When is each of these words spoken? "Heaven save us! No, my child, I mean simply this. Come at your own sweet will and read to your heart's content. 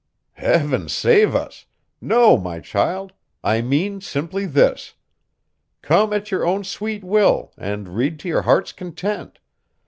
"Heaven 0.33 0.89
save 0.89 1.35
us! 1.35 1.67
No, 2.01 2.35
my 2.35 2.59
child, 2.59 3.13
I 3.43 3.61
mean 3.61 4.01
simply 4.01 4.47
this. 4.47 4.95
Come 5.83 6.11
at 6.11 6.31
your 6.31 6.43
own 6.43 6.63
sweet 6.63 7.03
will 7.03 7.53
and 7.55 7.87
read 7.87 8.17
to 8.21 8.27
your 8.27 8.41
heart's 8.41 8.71
content. 8.71 9.37